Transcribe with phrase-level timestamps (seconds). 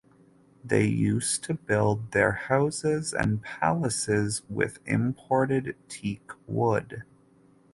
[0.65, 7.03] They used to build their houses and palaces with imported teak wood.